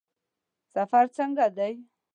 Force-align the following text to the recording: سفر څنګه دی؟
سفر 0.75 1.03
څنګه 1.17 1.45
دی؟ 1.57 1.73